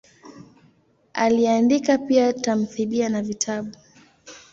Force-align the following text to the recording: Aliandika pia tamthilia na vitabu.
Aliandika 1.13 1.97
pia 1.97 2.33
tamthilia 2.33 3.09
na 3.09 3.21
vitabu. 3.21 3.71